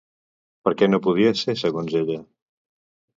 Per 0.67 0.71
què 0.79 0.87
no 0.93 0.99
podia 1.07 1.33
ser 1.41 1.55
segons 1.63 1.93
ella? 2.01 2.17